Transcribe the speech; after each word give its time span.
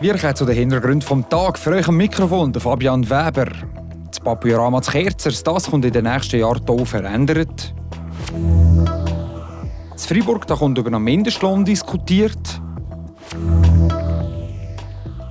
Wir 0.00 0.16
kommen 0.16 0.36
zu 0.36 0.44
den 0.44 0.54
Hintergründen 0.54 1.02
vom 1.02 1.28
Tag. 1.28 1.58
Für 1.58 1.72
euch 1.72 1.88
am 1.88 1.96
Mikrofon 1.96 2.52
der 2.52 2.62
Fabian 2.62 3.10
Weber. 3.10 3.46
Das 4.06 4.20
Papierama 4.20 4.78
des 4.78 4.90
Kerzers, 4.90 5.42
das 5.42 5.68
kommt 5.68 5.84
in 5.84 5.92
den 5.92 6.04
nächsten 6.04 6.38
Jahren 6.38 6.62
hier 6.64 6.86
verändert. 6.86 7.74
In 8.32 9.98
Freiburg 9.98 10.46
da 10.46 10.54
kommt 10.54 10.78
über 10.78 10.86
einen 10.86 11.02
Mindestlohn 11.02 11.64
diskutiert. 11.64 12.60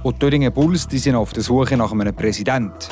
Und 0.03 0.15
die 0.15 0.19
Thüringen 0.19 0.53
Bulls 0.53 0.85
die 0.85 0.97
sind 0.97 1.15
auf 1.15 1.31
der 1.31 1.43
Suche 1.43 1.77
nach 1.77 1.93
einem 1.93 2.13
Präsident. 2.13 2.89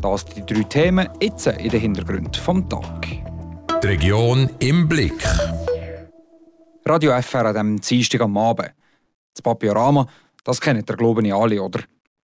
Das 0.00 0.20
sind 0.20 0.48
die 0.48 0.54
drei 0.54 0.62
Themen 0.62 1.08
jetzt 1.20 1.48
in 1.48 1.68
den 1.68 1.80
Hintergründen 1.80 2.34
vom 2.34 2.68
Tag. 2.68 3.08
Die 3.82 3.86
Region 3.88 4.50
im 4.60 4.88
Blick. 4.88 5.20
Radio 6.86 7.20
FR 7.20 7.46
an 7.46 7.54
diesem 7.54 7.80
Dienstag 7.80 8.20
am 8.20 8.36
Abend. 8.36 8.72
Das 9.34 9.42
Papiorama, 9.42 10.06
das 10.48 10.62
kennen 10.62 10.82
ihr 10.88 10.96
glaube 10.96 11.26
ich 11.26 11.34
alle, 11.34 11.62
oder? 11.62 11.80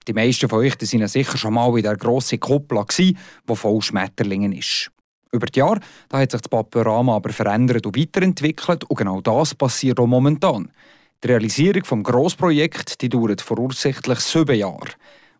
Die 0.09 0.15
meisten 0.15 0.49
von 0.49 0.61
euch 0.61 0.81
waren 0.81 1.09
sicher 1.09 1.37
schon 1.37 1.53
mal 1.53 1.77
in 1.77 1.83
der 1.83 1.95
grossen 1.99 2.41
Kuppel, 2.41 2.83
die 2.97 3.15
voll 3.55 3.83
Schmetterlingen 3.83 4.53
ist. 4.53 4.91
Über 5.31 5.45
die 5.45 5.59
Jahre 5.59 5.81
da 6.09 6.19
hat 6.19 6.31
sich 6.31 6.41
das 6.41 6.49
Papiorama 6.49 7.17
aber 7.17 7.35
verändert 7.35 7.85
und 7.85 7.99
weiterentwickelt 7.99 8.85
und 8.85 8.97
genau 8.97 9.21
das 9.21 9.55
passiert 9.55 10.01
auch 10.01 10.07
momentan. 10.07 10.71
Die 11.23 11.29
Realisierung 11.29 11.83
des 11.83 12.13
Grossprojekts 12.13 12.97
die 12.97 13.11
dauert 13.11 13.43
voraussichtlich 13.43 14.21
sieben 14.21 14.57
Jahre. 14.57 14.89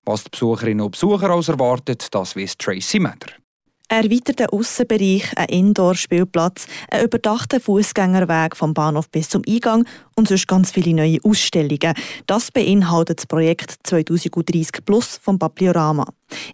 Was 0.05 0.25
die 0.25 0.31
Besucherinnen 0.33 0.85
und 0.85 0.91
Besucher 0.91 1.31
als 1.31 1.49
erwartet, 1.49 2.09
das 2.11 2.37
weiß 2.37 2.59
Tracy 2.59 2.99
Meder. 2.99 3.44
Ein 3.91 4.05
erweiterter 4.05 4.51
Aussenbereich, 4.51 5.37
ein 5.37 5.49
Indoor-Spielplatz, 5.51 6.67
ein 6.91 7.05
überdachter 7.05 7.61
Fußgängerweg 7.61 8.57
vom 8.57 8.73
Bahnhof 8.73 9.11
bis 9.11 9.29
zum 9.29 9.43
Eingang 9.47 9.85
und 10.17 10.27
sonst 10.27 10.49
ganz 10.49 10.73
viele 10.73 10.95
neue 10.95 11.19
Ausstellungen. 11.23 11.93
Das 12.27 12.51
beinhaltet 12.51 13.19
das 13.19 13.27
Projekt 13.27 13.75
2030 13.83 14.87
Plus 14.87 15.19
vom 15.19 15.39
Papiorama. 15.39 16.07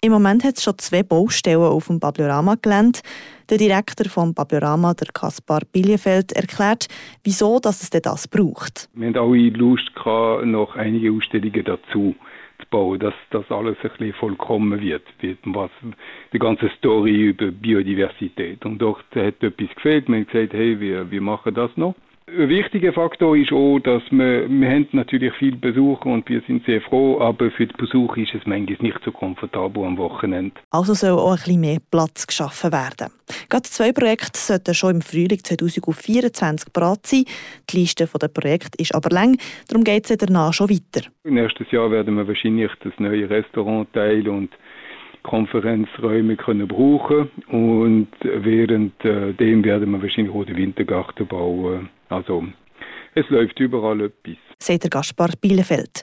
Im 0.03 0.11
Moment 0.11 0.42
hat 0.42 0.56
es 0.56 0.64
schon 0.64 0.77
zwei 0.78 1.05
Baustellen 1.05 1.62
auf 1.62 1.86
dem 1.86 2.01
Papiorama 2.01 2.56
gelernt. 2.61 3.01
Der 3.48 3.58
Direktor 3.58 4.11
vom 4.11 4.34
Papiorama, 4.34 4.95
der 4.95 5.08
Kaspar 5.12 5.61
Bielefeld, 5.70 6.33
erklärt, 6.33 6.89
wieso 7.23 7.61
dass 7.61 7.83
es 7.83 7.91
das 7.91 8.27
braucht. 8.27 8.89
Wir 8.95 9.06
haben 9.06 9.17
alle 9.17 9.51
Lust 9.51 9.95
gehabt, 9.95 10.47
noch 10.47 10.75
einige 10.75 11.12
Ausstellungen 11.12 11.64
dazu 11.64 12.17
aufbauen, 12.61 12.98
dass 12.98 13.14
das 13.30 13.50
alles 13.50 13.77
ein 13.83 13.91
bisschen 13.91 14.12
vollkommen 14.14 14.80
wird, 14.80 15.03
was 15.44 15.70
die 16.33 16.39
ganze 16.39 16.69
Story 16.78 17.28
über 17.28 17.50
Biodiversität. 17.50 18.64
Und 18.64 18.78
dort 18.78 19.05
hat 19.14 19.42
etwas 19.42 19.75
gefehlt. 19.75 20.08
Man 20.08 20.20
hat 20.20 20.30
gesagt, 20.30 20.52
hey, 20.52 20.78
wir, 20.80 21.11
wir 21.11 21.20
machen 21.20 21.55
das 21.55 21.77
noch. 21.77 21.94
Ein 22.39 22.48
wichtiger 22.48 22.92
Faktor 22.92 23.36
ist 23.36 23.50
auch, 23.50 23.81
dass 23.81 24.03
wir, 24.11 24.48
wir 24.48 24.69
haben 24.69 24.86
natürlich 24.92 25.33
viele 25.39 25.56
Besucher 25.56 26.06
und 26.06 26.28
wir 26.28 26.41
sind 26.47 26.64
sehr 26.64 26.81
froh, 26.81 27.20
aber 27.20 27.50
für 27.50 27.67
die 27.67 27.77
Besucher 27.77 28.19
ist 28.19 28.34
es 28.34 28.47
manchmal 28.47 28.77
nicht 28.81 28.98
so 29.05 29.11
komfortabel 29.11 29.84
am 29.84 29.98
Wochenende. 29.98 30.55
Also 30.70 30.95
soll 30.95 31.19
auch 31.19 31.33
ein 31.33 31.36
bisschen 31.36 31.61
mehr 31.61 31.78
Platz 31.91 32.27
geschaffen 32.27 32.73
werden. 32.73 33.12
Gerade 33.48 33.62
zwei 33.64 33.92
Projekte 33.92 34.39
sollten 34.39 34.75
schon 34.75 34.97
im 34.97 35.03
Frühling 35.03 35.42
2024 35.42 36.73
bereit 36.73 37.06
sein. 37.06 37.25
Die 37.69 37.78
Liste 37.78 38.06
der 38.06 38.28
Projekte 38.28 38.78
ist 38.78 38.95
aber 38.95 39.11
lang, 39.11 39.36
darum 39.69 39.83
geht 39.83 40.08
es 40.08 40.17
danach 40.17 40.53
schon 40.53 40.70
weiter. 40.70 41.08
Im 41.25 41.34
nächsten 41.34 41.67
Jahr 41.70 41.91
werden 41.91 42.17
wir 42.17 42.28
wahrscheinlich 42.28 42.70
das 42.84 42.92
neue 42.98 43.28
Restaurant 43.28 43.92
teilen 43.92 44.28
und 44.28 44.51
Konferenzräume 45.23 46.37
können 46.37 46.67
brauchen 46.69 47.31
und 47.49 48.09
während 48.23 49.05
äh, 49.05 49.33
dem 49.35 49.65
werden 49.65 49.91
wir 49.91 50.03
wahrscheinlich 50.03 50.35
auch 50.35 50.45
den 50.45 50.57
Wintergarten 50.57 51.27
bauen. 51.27 51.89
Also 52.09 52.45
es 53.15 53.29
läuft 53.29 53.59
überall 53.61 54.01
etwas. 54.01 54.37
Sagt 54.59 54.85
der 54.85 54.91
Gaspar 54.91 55.31
Bielefeld. 55.41 56.03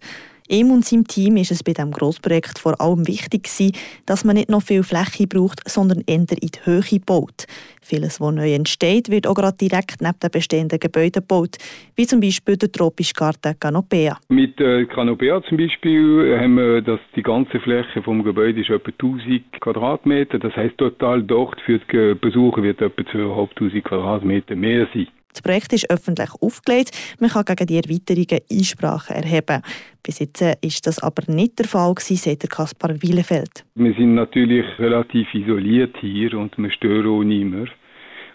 Ihm 0.50 0.72
und 0.72 0.86
seinem 0.86 1.06
Team 1.06 1.36
ist 1.36 1.52
es 1.52 1.62
bei 1.62 1.74
diesem 1.74 1.92
Grossprojekt 1.92 2.58
vor 2.60 2.80
allem 2.80 3.06
wichtig 3.06 3.44
gewesen, 3.44 3.74
dass 4.06 4.24
man 4.24 4.38
nicht 4.38 4.50
noch 4.50 4.62
viel 4.62 4.84
Fläche 4.84 5.28
braucht, 5.28 5.68
sondern 5.70 6.04
eher 6.08 6.18
in 6.18 6.26
die 6.26 6.60
Höhe 6.64 7.00
baut. 7.06 7.46
Vieles, 7.82 8.22
was 8.22 8.34
neu 8.34 8.54
entsteht, 8.54 9.10
wird 9.10 9.28
auch 9.28 9.34
gerade 9.34 9.58
direkt 9.58 10.02
neben 10.02 10.20
den 10.22 10.32
bestehenden 10.32 10.80
Gebäuden 10.80 11.22
gebaut, 11.22 11.58
wie 11.96 12.08
zum 12.08 12.22
Beispiel 12.22 12.56
der 12.56 12.72
tropische 12.72 13.14
Garten 13.14 13.60
Canopea. 13.60 14.18
Mit 14.30 14.60
äh, 14.60 14.86
Canopea 14.86 15.42
zum 15.44 15.58
Beispiel 15.58 16.38
haben 16.40 16.56
wir, 16.56 16.82
dass 16.82 17.00
die 17.16 17.24
ganze 17.24 17.60
Fläche 17.60 18.02
vom 18.02 18.24
Gebäude 18.24 18.62
ist 18.62 18.70
etwa 18.70 18.92
1000 18.92 19.44
Quadratmeter. 19.60 20.40
Das 20.40 20.56
heißt 20.56 20.78
total 20.78 21.24
dort 21.24 21.60
für 21.62 21.80
die 21.80 22.16
Besucher 22.16 22.64
wird 22.64 22.82
etwa 22.82 23.04
2500 23.06 23.84
Quadratmeter 23.84 24.56
mehr 24.56 24.88
sein. 24.94 25.08
Das 25.38 25.44
Projekt 25.44 25.72
ist 25.74 25.92
öffentlich 25.92 26.32
aufgelegt. 26.42 26.90
Man 27.20 27.30
kann 27.30 27.46
gegen 27.46 27.68
die 27.68 27.76
Erweiterungen 27.76 28.42
Einsprachen 28.52 29.18
erheben. 29.18 29.62
Bis 30.02 30.18
jetzt 30.18 30.42
war 30.42 30.56
das 30.62 30.98
aber 30.98 31.32
nicht 31.32 31.60
der 31.60 31.68
Fall, 31.68 31.94
sagt 32.00 32.42
der 32.42 32.50
Kaspar 32.50 33.00
Wielefeld. 33.04 33.64
Wir 33.76 33.94
sind 33.94 34.16
natürlich 34.16 34.66
relativ 34.80 35.32
isoliert 35.36 35.96
hier 36.00 36.34
und 36.34 36.58
wir 36.58 36.72
stören 36.72 37.06
auch 37.06 37.24
niemand. 37.24 37.70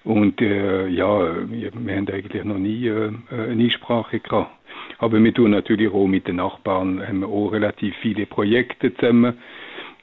Und 0.05 0.41
äh, 0.41 0.87
ja, 0.87 1.51
wir, 1.51 1.73
haben 1.73 1.89
eigentlich 1.89 2.45
noch 2.45 2.59
nie 2.59 2.87
äh, 2.87 3.11
eine 3.31 3.65
Einsprache 3.65 4.21
gehabt. 4.21 4.53
Aber 4.99 5.23
wir 5.23 5.35
tun 5.35 5.51
natürlich 5.51 5.93
auch 5.93 6.07
mit 6.07 6.29
den 6.29 6.37
Nachbarn 6.37 7.05
haben 7.05 7.21
wir 7.21 7.29
auch 7.29 7.49
relativ 7.49 7.97
viele 8.01 8.27
Projekte 8.27 8.95
zusammen, 8.95 9.39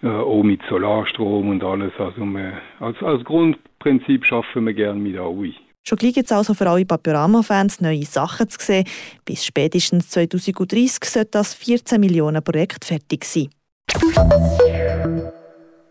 äh, 0.04 0.08
auch 0.08 0.44
mit 0.44 0.60
Solarstrom 0.68 1.48
und 1.48 1.64
alles. 1.64 1.94
Also 1.98 2.26
wir, 2.26 2.58
als, 2.82 3.02
als 3.02 3.24
Grundprinzip 3.24 4.26
schaffen 4.26 4.66
wir 4.66 4.74
gerne 4.74 5.00
mit 5.00 5.18
allen. 5.18 5.56
Schon 5.84 5.98
gleich 5.98 6.14
gibt 6.14 6.28
es 6.28 6.32
also 6.32 6.54
für 6.54 6.70
alle 6.70 6.86
Papiorama-Fans 6.86 7.82
neue 7.82 8.06
Sachen 8.06 8.50
zu 8.50 8.60
sehen. 8.60 8.86
Bis 9.26 9.46
spätestens 9.46 10.10
2030 10.10 11.06
sollte 11.06 11.32
das 11.32 11.54
14 11.54 12.00
Millionen 12.00 12.44
Projekt 12.44 12.86
fertig 12.86 13.26
sein. 13.26 13.50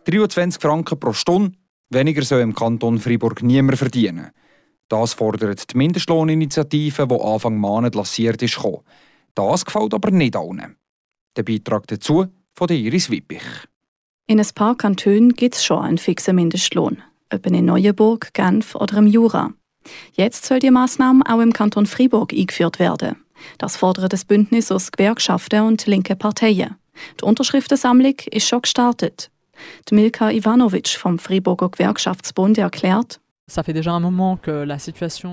23 0.05 0.63
Franken 0.63 0.99
pro 0.99 1.13
Stunde, 1.13 1.53
weniger 1.91 2.23
soll 2.23 2.41
im 2.41 2.55
Kanton 2.55 2.99
Freiburg 2.99 3.43
niemand 3.43 3.79
verdienen. 3.79 4.31
Das 4.89 5.13
fordert 5.13 5.73
die 5.73 5.77
Mindestlohninitiative, 5.77 7.07
die 7.07 7.21
Anfang 7.21 7.57
Monat 7.59 7.95
lanciert 7.95 8.43
ist. 8.43 8.59
Das 9.35 9.65
gefällt 9.65 9.93
aber 9.93 10.11
nicht 10.11 10.35
allen. 10.35 10.77
Der 11.37 11.43
Beitrag 11.43 11.87
dazu 11.87 12.27
von 12.55 12.69
Iris 12.69 13.11
Wippich. 13.11 13.43
In 14.27 14.41
ein 14.41 14.47
paar 14.55 14.77
Kantonen 14.77 15.35
gibt 15.35 15.57
es 15.57 15.65
schon 15.65 15.83
einen 15.83 15.99
fixen 15.99 16.37
Mindestlohn, 16.37 17.03
etwa 17.29 17.51
in 17.51 17.65
Neuenburg, 17.65 18.33
Genf 18.33 18.75
oder 18.75 18.99
im 18.99 19.07
Jura. 19.07 19.53
Jetzt 20.13 20.45
soll 20.45 20.59
die 20.59 20.71
Maßnahme 20.71 21.25
auch 21.29 21.41
im 21.41 21.53
Kanton 21.53 21.87
Fribourg 21.87 22.33
eingeführt 22.33 22.79
werden. 22.79 23.17
Das 23.59 23.77
fordert 23.77 24.13
das 24.13 24.25
Bündnis 24.25 24.73
aus 24.73 24.93
Gewerkschaften 24.93 25.63
und 25.63 25.87
linke 25.87 26.17
Parteien. 26.17 26.77
Die 27.21 27.25
Unterschriftensammlung 27.25 28.15
ist 28.31 28.49
schon 28.49 28.63
gestartet. 28.63 29.31
Die 29.89 29.95
Milka 29.95 30.31
Ivanovic 30.31 30.89
vom 30.89 31.19
Friburger 31.19 31.69
Gewerkschaftsbund 31.69 32.59
erklärt, 32.59 33.21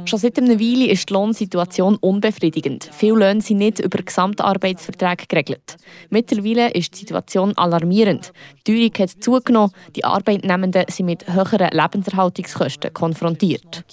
Schon 0.06 0.20
seit 0.20 0.38
einer 0.40 0.60
Weile 0.60 0.88
ist 0.88 1.10
die 1.10 1.14
Lohnsituation 1.14 1.98
unbefriedigend. 1.98 2.90
Viele 2.94 3.20
Löhne 3.20 3.42
sind 3.42 3.58
nicht 3.58 3.80
über 3.80 4.02
Gesamtarbeitsverträge 4.02 5.26
geregelt. 5.28 5.76
Mittlerweile 6.10 6.72
ist 6.72 6.94
die 6.94 7.00
Situation 7.00 7.56
alarmierend. 7.58 8.32
Die 8.66 8.90
Teuerung 8.90 8.94
hat 9.00 9.24
zugenommen, 9.24 9.72
die 9.96 10.06
Arbeitnehmenden 10.06 10.86
sind 10.90 11.08
mit 11.08 11.28
höheren 11.28 11.70
Lebenserhaltungskosten 11.72 12.94
konfrontiert. 12.94 13.84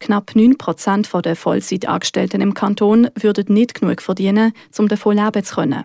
Knapp 0.00 0.34
9 0.34 0.58
Prozent 0.58 1.08
der 1.24 1.36
Vollzeitangestellten 1.36 2.40
im 2.40 2.54
Kanton 2.54 3.08
würden 3.14 3.54
nicht 3.54 3.74
genug 3.74 4.02
verdienen, 4.02 4.52
um 4.76 4.88
davon 4.88 5.16
leben 5.16 5.44
zu 5.44 5.56
können. 5.56 5.84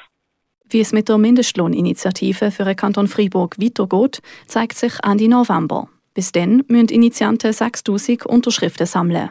Wie 0.70 0.82
es 0.82 0.92
mit 0.92 1.08
der 1.08 1.18
Mindestlohninitiative 1.18 2.52
für 2.52 2.66
den 2.66 2.76
Kanton 2.76 3.08
Freiburg 3.08 3.58
weitergeht, 3.58 4.22
zeigt 4.48 4.74
sich 4.78 4.94
Ende 5.04 5.30
November. 5.30 5.88
Bis 6.14 6.32
dann 6.32 6.64
müssen 6.68 6.90
Initianten 6.90 7.54
6000 7.54 8.26
Unterschriften 8.26 8.86
sammeln. 8.86 9.30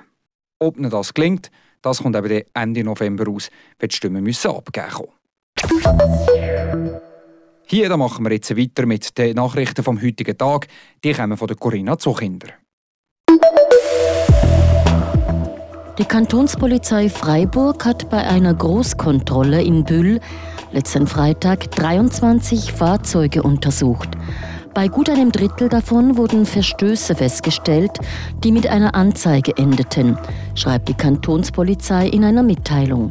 Ob 0.59 0.79
ihnen 0.79 0.91
das 0.91 1.13
gelingt, 1.13 1.51
das 1.83 2.03
kommt 2.03 2.17
eben 2.17 2.43
Ende 2.55 2.85
November 2.85 3.27
raus, 3.27 3.51
wenn 3.79 3.89
die 3.89 3.97
Stimmen 3.97 4.25
müssen 4.25 4.51
abgeben 4.51 5.09
müssen. 5.67 7.01
Hier 7.69 7.89
da 7.89 7.97
machen 7.97 8.25
wir 8.25 8.33
jetzt 8.33 8.57
weiter 8.57 8.87
mit 8.87 9.19
den 9.19 9.35
Nachrichten 9.35 9.83
vom 9.83 10.01
heutigen 10.01 10.39
Tag. 10.39 10.69
Die 11.03 11.13
kommen 11.13 11.37
von 11.37 11.49
der 11.49 11.57
Corinna 11.57 11.99
Zuchinder. 11.99 12.47
Die 15.99 16.05
Kantonspolizei 16.05 17.09
Freiburg 17.09 17.85
hat 17.85 18.09
bei 18.09 18.19
einer 18.19 18.55
Großkontrolle 18.55 19.65
in 19.65 19.83
Bühl 19.83 20.21
letzten 20.71 21.09
Freitag 21.09 21.73
23 21.73 22.71
Fahrzeuge 22.71 23.43
untersucht. 23.43 24.11
Bei 24.73 24.87
gut 24.87 25.11
einem 25.11 25.33
Drittel 25.33 25.69
davon 25.69 26.17
wurden 26.17 26.47
Verstöße 26.47 27.17
festgestellt, 27.17 27.99
die 28.45 28.53
mit 28.53 28.69
einer 28.69 28.95
Anzeige 28.95 29.57
endeten, 29.57 30.17
schreibt 30.55 30.89
die 30.89 30.95
Kantonspolizei 30.95 32.07
in 32.07 32.23
einer 32.23 32.45
Mitteilung. 32.45 33.11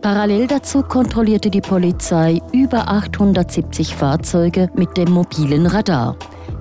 Parallel 0.00 0.46
dazu 0.46 0.82
kontrollierte 0.82 1.50
die 1.50 1.60
Polizei 1.60 2.40
über 2.52 2.88
870 2.88 3.94
Fahrzeuge 3.94 4.70
mit 4.74 4.96
dem 4.96 5.10
mobilen 5.10 5.66
Radar. 5.66 6.16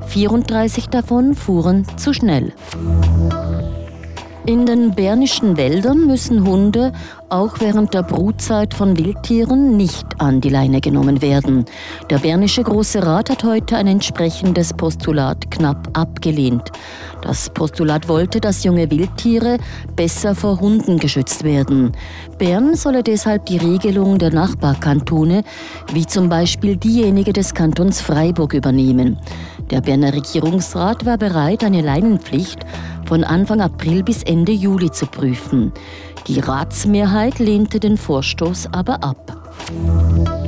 34 0.07 0.87
davon 0.87 1.35
fuhren 1.35 1.85
zu 1.97 2.13
schnell. 2.13 2.53
In 4.47 4.67
den 4.67 4.93
bernischen 4.93 5.57
Wäldern 5.57 6.05
müssen 6.05 6.45
Hunde 6.47 6.91
auch 7.29 7.59
während 7.59 7.95
der 7.95 8.03
Brutzeit 8.03 8.75
von 8.75 8.95
Wildtieren 8.95 9.75
nicht 9.75 10.05
an 10.19 10.39
die 10.39 10.49
Leine 10.49 10.81
genommen 10.81 11.23
werden. 11.23 11.65
Der 12.11 12.19
Bernische 12.19 12.61
Große 12.61 13.03
Rat 13.03 13.31
hat 13.31 13.43
heute 13.43 13.75
ein 13.75 13.87
entsprechendes 13.87 14.73
Postulat 14.73 15.49
knapp 15.49 15.89
abgelehnt. 15.93 16.71
Das 17.25 17.49
Postulat 17.49 18.07
wollte, 18.07 18.39
dass 18.39 18.63
junge 18.63 18.91
Wildtiere 18.91 19.57
besser 19.95 20.35
vor 20.35 20.59
Hunden 20.59 20.99
geschützt 20.99 21.43
werden. 21.43 21.93
Bern 22.37 22.75
solle 22.75 23.01
deshalb 23.01 23.47
die 23.47 23.57
Regelung 23.57 24.19
der 24.19 24.31
Nachbarkantone, 24.31 25.43
wie 25.91 26.05
zum 26.05 26.29
Beispiel 26.29 26.77
diejenige 26.77 27.33
des 27.33 27.55
Kantons 27.55 27.99
Freiburg, 27.99 28.53
übernehmen. 28.53 29.17
Der 29.71 29.81
Berner 29.81 30.13
Regierungsrat 30.13 31.07
war 31.07 31.17
bereit, 31.17 31.63
eine 31.63 31.81
Leinenpflicht 31.81 32.59
von 33.07 33.23
Anfang 33.23 33.59
April 33.59 34.03
bis 34.03 34.21
Ende 34.21 34.51
Juli 34.51 34.91
zu 34.91 35.07
prüfen. 35.07 35.71
Die 36.27 36.39
Ratsmehrheit 36.39 37.39
lehnte 37.39 37.79
den 37.79 37.97
Vorstoß 37.97 38.67
aber 38.71 39.03
ab. 39.03 40.44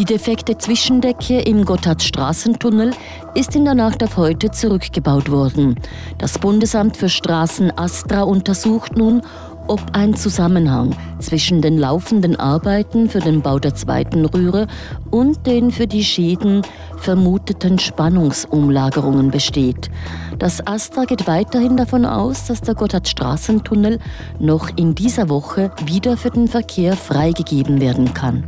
Die 0.00 0.06
defekte 0.06 0.56
Zwischendecke 0.56 1.40
im 1.40 1.66
Gotthardstraßentunnel 1.66 2.92
ist 3.34 3.54
in 3.54 3.66
der 3.66 3.74
Nacht 3.74 4.02
auf 4.02 4.16
heute 4.16 4.50
zurückgebaut 4.50 5.30
worden. 5.30 5.74
Das 6.16 6.38
Bundesamt 6.38 6.96
für 6.96 7.10
Straßen 7.10 7.70
Astra 7.76 8.22
untersucht 8.22 8.96
nun, 8.96 9.20
ob 9.66 9.82
ein 9.92 10.14
Zusammenhang 10.14 10.96
zwischen 11.18 11.60
den 11.60 11.76
laufenden 11.76 12.34
Arbeiten 12.36 13.10
für 13.10 13.18
den 13.18 13.42
Bau 13.42 13.58
der 13.58 13.74
zweiten 13.74 14.24
Röhre 14.24 14.68
und 15.10 15.46
den 15.46 15.70
für 15.70 15.86
die 15.86 16.02
Schäden 16.02 16.62
vermuteten 16.96 17.78
Spannungsumlagerungen 17.78 19.30
besteht. 19.30 19.90
Das 20.38 20.66
Astra 20.66 21.04
geht 21.04 21.26
weiterhin 21.26 21.76
davon 21.76 22.06
aus, 22.06 22.46
dass 22.46 22.62
der 22.62 22.74
Gotthardstraßentunnel 22.74 23.98
noch 24.38 24.70
in 24.76 24.94
dieser 24.94 25.28
Woche 25.28 25.72
wieder 25.84 26.16
für 26.16 26.30
den 26.30 26.48
Verkehr 26.48 26.96
freigegeben 26.96 27.82
werden 27.82 28.14
kann. 28.14 28.44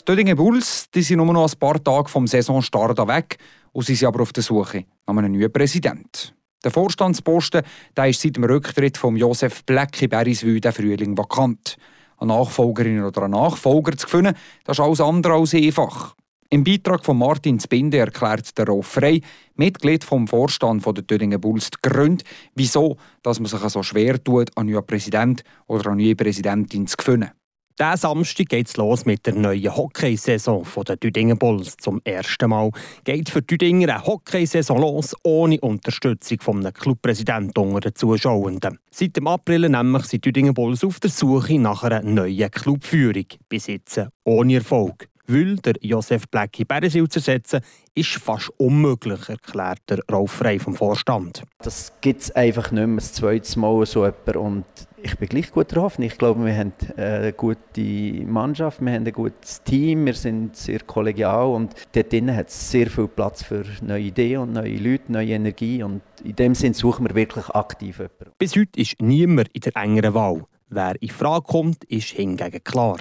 Die 0.00 0.04
Dödingen 0.06 0.36
Bulls 0.36 0.90
die 0.94 1.02
sind 1.02 1.18
nur 1.18 1.30
noch 1.30 1.52
ein 1.52 1.58
paar 1.58 1.82
Tage 1.82 2.08
vom 2.08 2.26
Saisonstart 2.26 2.96
weg 3.06 3.36
und 3.72 3.84
sie 3.84 3.94
sind 3.94 4.08
aber 4.08 4.22
auf 4.22 4.32
der 4.32 4.42
Suche 4.42 4.86
nach 5.06 5.14
einem 5.14 5.32
neuen 5.32 5.52
Präsidenten. 5.52 6.32
Der 6.64 6.70
Vorstandsposten 6.70 7.62
der 7.94 8.08
ist 8.08 8.22
seit 8.22 8.36
dem 8.36 8.44
Rücktritt 8.44 8.96
von 8.96 9.16
Josef 9.16 9.62
Bleck 9.64 10.00
in 10.00 10.08
Beriswil 10.08 10.58
der 10.58 10.72
Frühling 10.72 11.18
vakant. 11.18 11.76
Eine 12.16 12.32
Nachfolgerin 12.32 13.04
oder 13.04 13.24
einen 13.24 13.32
Nachfolger 13.32 13.94
zu 13.94 14.08
finden, 14.08 14.34
das 14.64 14.78
ist 14.78 14.84
alles 14.84 15.02
andere 15.02 15.34
als 15.34 15.54
einfach. 15.54 16.14
Im 16.48 16.64
Beitrag 16.64 17.04
von 17.04 17.18
Martin 17.18 17.60
Zbinde 17.60 17.98
erklärt 17.98 18.56
der 18.56 18.66
Rolf 18.66 18.86
Frey, 18.86 19.22
Mitglied 19.54 20.02
vom 20.02 20.26
Vorstand 20.26 20.84
der 20.84 21.06
Tüdingen 21.06 21.40
Bulls, 21.40 21.70
die 21.70 21.88
Gründe, 21.88 22.24
wieso 22.54 22.96
dass 23.22 23.38
man 23.38 23.50
sich 23.50 23.60
so 23.68 23.82
schwer 23.82 24.22
tut, 24.22 24.56
einen 24.56 24.70
neuen 24.70 24.86
Präsident 24.86 25.44
oder 25.66 25.90
eine 25.90 26.02
neue 26.02 26.16
Präsidentin 26.16 26.86
zu 26.86 26.96
finden. 27.00 27.30
Diesen 27.78 27.96
Samstag 27.96 28.48
geht 28.48 28.68
es 28.68 28.76
los 28.76 29.06
mit 29.06 29.24
der 29.24 29.34
neuen 29.34 29.74
Hockeysaison 29.74 30.66
der 30.86 30.96
Düdingen 30.96 31.38
Bulls. 31.38 31.76
Zum 31.78 32.00
ersten 32.04 32.50
Mal 32.50 32.70
geht 33.04 33.30
für 33.30 33.40
Düdinger 33.40 33.94
eine 33.94 34.04
Hockeysaison 34.04 34.78
los, 34.78 35.14
ohne 35.22 35.58
Unterstützung 35.60 36.40
vom 36.40 36.62
Clubpräsidenten 36.62 37.58
unter 37.58 37.80
den 37.90 37.94
Zuschauenden. 37.94 38.78
Seit 38.90 39.16
dem 39.16 39.26
April 39.28 39.68
nämlich 39.68 40.04
sind 40.04 40.24
Düdingen 40.24 40.52
Bulls 40.52 40.84
auf 40.84 41.00
der 41.00 41.10
Suche 41.10 41.58
nach 41.58 41.82
einer 41.82 42.02
neuen 42.02 42.50
Clubführung. 42.50 43.26
Bis 43.48 43.66
jetzt 43.66 44.00
ohne 44.24 44.56
Erfolg. 44.56 45.08
Weil 45.26 45.56
der 45.56 45.74
Josef 45.80 46.28
Blecki 46.28 46.64
Beresil 46.64 47.08
zu 47.08 47.20
ersetzen, 47.20 47.60
ist 47.94 48.10
fast 48.16 48.50
unmöglich, 48.58 49.28
erklärt 49.28 49.78
der 49.88 50.00
Rolf 50.10 50.32
Frey 50.32 50.58
vom 50.58 50.74
Vorstand. 50.74 51.44
Das 51.58 51.92
gibt 52.00 52.22
es 52.22 52.30
einfach 52.32 52.72
nicht 52.72 52.84
mehr 52.84 52.96
das 52.96 53.12
zweite 53.12 53.58
Mal 53.60 53.86
so 53.86 54.04
jemand. 54.04 54.36
Und 54.36 54.64
ich 55.02 55.16
bin 55.18 55.28
gleich 55.28 55.50
gut 55.50 55.74
drauf. 55.74 55.98
Ich 55.98 56.18
glaube, 56.18 56.44
wir 56.44 56.56
haben 56.56 56.72
eine 56.96 57.32
gute 57.32 57.80
Mannschaft, 58.26 58.80
wir 58.80 58.92
haben 58.92 59.06
ein 59.06 59.12
gutes 59.12 59.62
Team, 59.62 60.06
wir 60.06 60.14
sind 60.14 60.56
sehr 60.56 60.80
kollegial 60.80 61.48
und 61.48 61.74
dort 61.92 62.12
drinnen 62.12 62.36
hat 62.36 62.48
es 62.48 62.70
sehr 62.70 62.88
viel 62.88 63.08
Platz 63.08 63.42
für 63.42 63.64
neue 63.82 64.02
Ideen 64.02 64.40
und 64.40 64.52
neue 64.52 64.76
Leute, 64.76 65.12
neue 65.12 65.32
Energie 65.32 65.82
und 65.82 66.02
in 66.24 66.36
dem 66.36 66.54
Sinne 66.54 66.74
suchen 66.74 67.06
wir 67.08 67.14
wirklich 67.14 67.48
aktiv 67.50 67.98
jemanden. 67.98 68.32
Bis 68.38 68.56
heute 68.56 68.80
ist 68.80 69.00
niemand 69.00 69.48
in 69.52 69.60
der 69.60 69.76
engeren 69.76 70.14
Wahl. 70.14 70.44
Wer 70.68 71.00
in 71.02 71.08
Frage 71.08 71.42
kommt, 71.42 71.84
ist 71.84 72.10
hingegen 72.10 72.62
klar. 72.62 72.98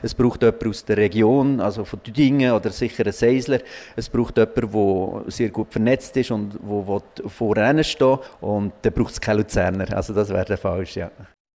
Es 0.00 0.14
braucht 0.14 0.42
jemanden 0.42 0.68
aus 0.68 0.84
der 0.84 0.96
Region, 0.96 1.60
also 1.60 1.84
von 1.84 2.02
Düdingen 2.02 2.52
oder 2.52 2.70
sicher 2.70 3.04
ein 3.04 3.12
Seisler. 3.12 3.60
Es 3.94 4.08
braucht 4.08 4.38
jemanden, 4.38 4.72
der 4.72 5.30
sehr 5.30 5.50
gut 5.50 5.72
vernetzt 5.72 6.16
ist 6.16 6.30
und 6.30 6.54
der 6.62 7.02
vorne 7.30 7.84
stehen 7.84 8.18
Und 8.40 8.72
dann 8.82 8.92
braucht 8.92 9.12
es 9.12 9.20
keine 9.20 9.40
Luzerner. 9.40 9.94
Also 9.94 10.14
das 10.14 10.30
wäre 10.30 10.44
der 10.44 10.58
falsch, 10.58 10.96
ja 10.96 11.10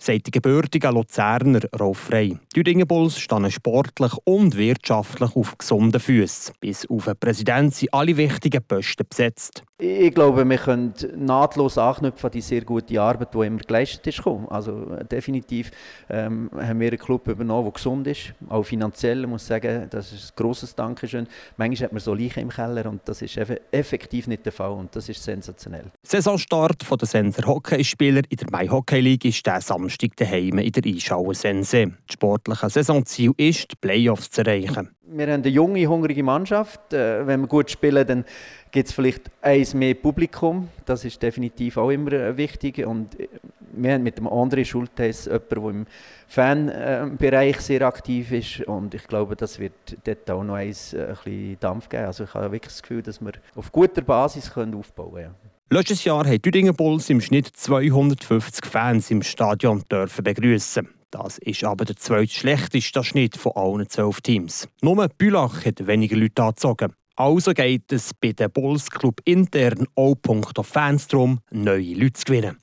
sagt 0.06 0.28
der 0.28 0.32
gebürtige 0.32 0.90
Luzerner 0.90 1.62
Rolf 1.80 1.98
Frey. 1.98 2.38
Die 2.56 2.64
Dingenbulls 2.64 3.20
stehen 3.20 3.50
sportlich 3.50 4.14
und 4.24 4.56
wirtschaftlich 4.56 5.36
auf 5.36 5.58
gesunden 5.58 6.00
Füßen. 6.00 6.54
Bis 6.60 6.88
auf 6.88 7.06
den 7.06 7.18
Präsident 7.18 7.74
sind 7.74 7.94
alle 7.94 8.16
wichtigen 8.16 8.64
Posten 8.64 9.06
besetzt. 9.10 9.64
Ich 9.78 10.14
glaube, 10.14 10.48
wir 10.48 10.58
können 10.58 10.94
nahtlos 11.18 11.78
anknüpfen 11.78 12.28
an 12.28 12.32
die 12.32 12.42
sehr 12.42 12.62
gute 12.62 13.02
Arbeit, 13.02 13.34
die 13.34 13.46
immer 13.46 13.58
geleistet 13.58 14.08
ist. 14.08 14.22
Also 14.50 14.86
definitiv 15.12 15.72
ähm, 16.10 16.50
haben 16.56 16.80
wir 16.80 16.88
einen 16.88 17.00
Club 17.00 17.28
übernommen, 17.28 17.66
der 17.66 17.74
gesund 17.74 18.08
ist, 18.08 18.34
auch 18.48 18.64
finanziell. 18.64 19.22
Ich 19.22 19.28
muss 19.28 19.46
sagen, 19.46 19.88
das 19.90 20.14
ist 20.14 20.32
ein 20.32 20.36
grosses 20.42 20.76
Dankeschön. 20.76 21.28
Manchmal 21.58 21.88
hat 21.88 21.94
man 21.94 22.00
so 22.00 22.14
Leichen 22.14 22.44
im 22.44 22.50
Keller 22.50 22.86
und 22.86 23.02
das 23.06 23.22
ist 23.22 23.38
effektiv 23.72 24.28
nicht 24.28 24.46
der 24.46 24.54
Fall 24.54 24.72
und 24.72 24.96
das 24.96 25.10
ist 25.10 25.22
sensationell. 25.22 25.92
Saisonstart 26.04 26.86
der 26.90 27.08
Senser 27.08 27.46
Hockeyspieler 27.46 28.22
in 28.30 28.38
der 28.38 28.48
Mai 28.52 28.68
Hockey 28.68 29.02
League 29.02 29.26
ist 29.26 29.46
der 29.46 29.60
Samstag 29.60 29.95
daheim 29.98 30.60
in 30.60 30.72
der 30.72 30.84
Einschauer 30.86 31.34
Sense. 31.34 31.88
Das 32.08 32.14
sportliche 32.14 32.70
Saisonziel 32.70 33.32
ist, 33.38 33.72
die 33.72 33.76
Playoffs 33.76 34.30
zu 34.30 34.42
erreichen. 34.42 34.96
Wir 35.08 35.28
haben 35.28 35.44
eine 35.44 35.50
junge, 35.50 35.86
hungrige 35.86 36.24
Mannschaft. 36.24 36.92
Äh, 36.92 37.26
wenn 37.28 37.42
wir 37.42 37.48
gut 37.48 37.70
spielen, 37.70 38.06
dann 38.08 38.26
gibt 38.72 38.90
es 38.90 38.94
vielleicht 38.94 39.30
eins 39.42 39.74
mehr 39.74 39.94
Publikum. 39.94 40.70
Das 40.86 41.06
ist 41.06 41.22
definitiv 41.22 41.78
auch 41.78 41.92
immer 41.92 42.12
äh, 42.12 42.38
wichtig. 42.38 42.86
Und 42.86 43.20
äh, 43.20 43.28
wir 43.72 43.94
haben 43.94 44.04
mit 44.04 44.18
dem 44.18 44.28
André 44.28 44.66
Schultes 44.66 45.26
jemanden, 45.26 45.48
der 45.50 45.70
im 45.70 45.86
Fanbereich 46.28 47.62
sehr 47.62 47.84
aktiv 47.84 48.32
ist. 48.32 48.62
Und 48.62 48.96
ich 48.96 49.08
glaube, 49.08 49.36
das 49.36 49.60
wird 49.60 49.74
dort 50.04 50.30
auch 50.32 50.44
noch 50.44 50.56
eins, 50.56 50.96
ein 50.96 51.08
bisschen 51.08 51.60
Dampf 51.60 51.88
geben. 51.88 52.06
Also 52.06 52.24
ich 52.24 52.34
habe 52.34 52.52
wirklich 52.52 52.74
das 52.74 52.82
Gefühl, 52.82 53.04
dass 53.04 53.22
wir 53.22 53.34
auf 53.56 53.72
guter 53.72 54.02
Basis 54.02 54.50
aufbauen 54.58 55.14
können. 55.14 55.36
Ja. 55.44 55.55
Letztes 55.72 56.04
Jahr 56.04 56.28
haben 56.28 56.42
Düdingen 56.44 56.76
Bulls 56.76 57.10
im 57.10 57.20
Schnitt 57.20 57.48
250 57.48 58.68
Fans 58.68 59.10
im 59.10 59.24
Stadion 59.24 59.84
dürfen 59.92 60.24
begrüßen. 60.24 60.88
Das 61.10 61.40
ist 61.40 61.64
aber 61.64 61.86
der 61.86 61.96
zweitschlechteste 61.96 63.04
Schnitt 63.04 63.36
von 63.36 63.54
allen 63.56 63.90
zwölf 63.90 64.22
Teams. 64.22 64.68
Nur 64.84 65.08
Bülach 65.18 65.66
hat 65.66 65.88
weniger 65.88 66.18
Leute 66.18 66.44
angezogen. 66.44 66.94
Also 67.16 67.52
geht 67.54 67.92
es 67.92 68.14
bei 68.14 68.34
den 68.34 68.52
Bulls 68.52 68.92
Club 68.92 69.22
intern 69.26 69.88
auch 69.96 70.14
Punkt 70.22 70.60
auf 70.60 70.68
Fans 70.68 71.08
darum, 71.08 71.40
neue 71.50 71.96
Leute 71.96 72.14
zu 72.14 72.26
gewinnen. 72.26 72.58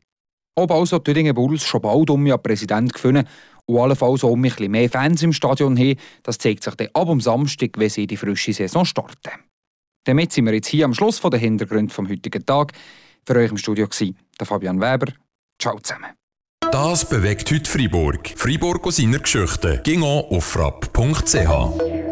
Ob 0.55 0.71
also 0.71 0.99
die 0.99 1.13
Thüringen 1.13 1.35
Bulls 1.35 1.65
schon 1.65 1.83
bald 1.83 2.09
um 2.09 2.25
ja 2.25 2.37
Präsident 2.37 2.95
gewinnen 2.95 3.27
und 3.67 3.79
allenfalls 3.79 4.23
auch 4.23 4.35
ein 4.35 4.43
bisschen 4.43 4.71
mehr 4.71 4.89
Fans 4.89 5.25
im 5.25 5.33
Stadion 5.33 5.77
haben, 5.77 5.97
das 6.23 6.39
zeigt 6.39 6.63
sich 6.63 6.75
dann 6.77 6.89
ab 6.95 7.09
am 7.09 7.21
Samstag, 7.21 7.71
wenn 7.79 7.91
sie 7.91 8.07
die 8.07 8.17
frische 8.17 8.53
Saison 8.53 8.85
starten. 8.85 9.33
Damit 10.05 10.33
sind 10.33 10.47
wir 10.47 10.55
jetzt 10.55 10.69
hier 10.69 10.85
am 10.85 10.95
Schluss 10.95 11.19
von 11.19 11.31
der 11.31 11.41
Hintergrund 11.41 11.93
vom 11.93 12.09
heutigen 12.09 12.45
Tag. 12.45 12.73
Für 13.27 13.37
euch 13.37 13.51
im 13.51 13.57
Studio 13.57 13.87
war 13.87 14.09
der 14.39 14.47
Fabian 14.47 14.81
Weber. 14.81 15.13
Ciao 15.61 15.79
zusammen. 15.79 16.11
Das 16.73 17.09
bewegt 17.09 17.51
heute 17.53 17.71
Freiburg. 17.71 18.33
Freiburg 18.37 18.87
aus 18.87 18.97
seiner 18.97 19.19
Geschichte. 19.19 19.81
Ging 19.85 20.03
auf 20.03 20.45
frapp.ch. 20.45 22.12